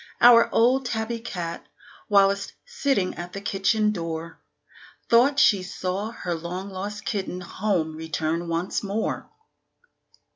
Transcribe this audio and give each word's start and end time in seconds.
Our 0.19 0.49
old 0.51 0.87
Tabby 0.87 1.19
cat, 1.19 1.67
whilst 2.09 2.53
sitting 2.65 3.13
at 3.17 3.33
the 3.33 3.39
kitchen 3.39 3.91
door, 3.91 4.39
Thought 5.09 5.37
she 5.37 5.61
saw 5.61 6.09
her 6.09 6.33
long 6.33 6.71
lost 6.71 7.05
kitten 7.05 7.39
home 7.41 7.95
returned 7.95 8.49
once 8.49 8.81
more. 8.81 9.29